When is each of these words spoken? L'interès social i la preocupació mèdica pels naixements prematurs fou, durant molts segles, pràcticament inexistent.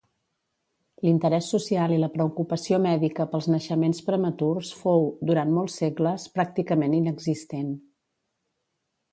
L'interès 1.07 1.49
social 1.55 1.93
i 1.97 1.99
la 2.03 2.09
preocupació 2.15 2.79
mèdica 2.87 3.27
pels 3.35 3.49
naixements 3.55 4.01
prematurs 4.09 4.73
fou, 4.81 5.05
durant 5.31 5.55
molts 5.59 5.77
segles, 5.83 6.27
pràcticament 6.39 6.99
inexistent. 7.03 7.71